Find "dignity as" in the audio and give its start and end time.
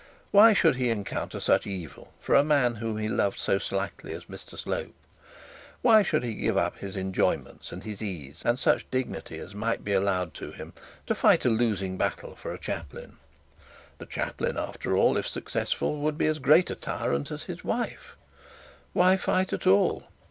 8.89-9.53